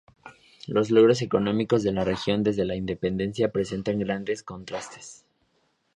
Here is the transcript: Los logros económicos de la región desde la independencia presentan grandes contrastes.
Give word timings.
Los 0.65 0.89
logros 0.89 1.21
económicos 1.21 1.83
de 1.83 1.91
la 1.91 2.03
región 2.03 2.41
desde 2.41 2.65
la 2.65 2.75
independencia 2.75 3.51
presentan 3.51 3.99
grandes 3.99 4.41
contrastes. 4.41 5.25